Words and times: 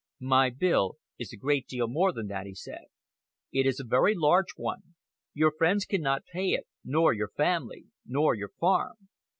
"My 0.19 0.49
bill 0.49 0.95
is 1.19 1.31
a 1.31 1.37
great 1.37 1.67
deal 1.67 1.87
more 1.87 2.11
than 2.11 2.25
that," 2.25 2.47
he 2.47 2.55
said. 2.55 2.85
"It 3.51 3.67
is 3.67 3.79
a 3.79 3.83
very 3.83 4.15
large 4.15 4.53
one. 4.55 4.95
Your 5.35 5.51
friends 5.51 5.85
cannot 5.85 6.25
pay 6.25 6.53
it, 6.53 6.65
nor 6.83 7.13
your 7.13 7.29
family, 7.29 7.85
nor 8.03 8.33
your 8.33 8.49
farm. 8.49 9.09